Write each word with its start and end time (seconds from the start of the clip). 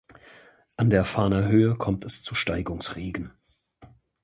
An 0.77 0.89
der 0.89 1.05
Fahner 1.05 1.43
Höhe 1.47 1.75
kommt 1.75 2.05
es 2.05 2.23
zu 2.23 2.33
Steigungsregen. 2.33 3.35